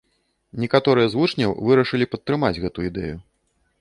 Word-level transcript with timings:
Некаторыя 0.61 1.11
з 1.13 1.19
вучняў 1.21 1.53
вырашылі 1.67 2.05
падтрымаць 2.15 2.55
гэту 2.65 2.79
ідэю. 2.89 3.15